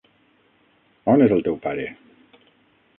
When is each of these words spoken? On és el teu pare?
On 1.13 1.25
és 1.27 1.37
el 1.37 1.47
teu 1.49 1.61
pare? 1.69 1.87